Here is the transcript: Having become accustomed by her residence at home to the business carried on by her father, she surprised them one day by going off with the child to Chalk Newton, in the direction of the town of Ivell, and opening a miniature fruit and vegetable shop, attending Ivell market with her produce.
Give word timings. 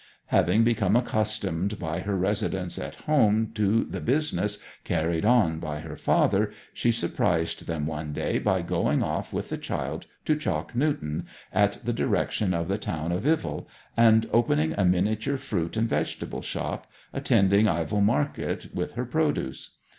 Having 0.33 0.63
become 0.63 0.95
accustomed 0.95 1.77
by 1.77 1.99
her 1.99 2.17
residence 2.17 2.79
at 2.79 2.95
home 3.05 3.51
to 3.53 3.83
the 3.83 3.99
business 4.01 4.57
carried 4.83 5.23
on 5.25 5.59
by 5.59 5.81
her 5.81 5.95
father, 5.95 6.51
she 6.73 6.91
surprised 6.91 7.67
them 7.67 7.85
one 7.85 8.11
day 8.11 8.39
by 8.39 8.63
going 8.63 9.03
off 9.03 9.31
with 9.31 9.49
the 9.49 9.59
child 9.59 10.07
to 10.25 10.35
Chalk 10.35 10.73
Newton, 10.75 11.27
in 11.53 11.69
the 11.83 11.93
direction 11.93 12.51
of 12.51 12.67
the 12.67 12.79
town 12.79 13.11
of 13.11 13.25
Ivell, 13.27 13.67
and 13.95 14.27
opening 14.33 14.73
a 14.75 14.83
miniature 14.85 15.37
fruit 15.37 15.77
and 15.77 15.87
vegetable 15.87 16.41
shop, 16.41 16.87
attending 17.13 17.67
Ivell 17.67 18.01
market 18.03 18.73
with 18.73 18.93
her 18.93 19.05
produce. 19.05 19.75